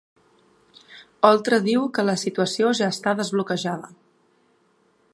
[1.29, 3.97] Oltra diu que la situació ja està desbloquejada